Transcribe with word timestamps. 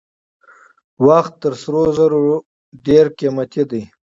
وخت 1.07 1.33
تر 1.41 1.53
سرو 1.61 1.83
زرو 1.97 2.21
ډېر 2.85 3.05
قیمتي 3.17 3.63
دی. 3.69 3.81